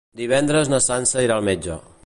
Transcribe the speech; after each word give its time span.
Divendres 0.21 0.71
na 0.71 0.79
Sança 0.87 1.27
irà 1.27 1.37
al 1.37 1.47
metge. 1.51 1.79